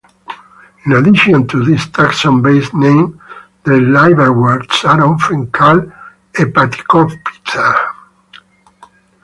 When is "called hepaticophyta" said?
5.51-7.93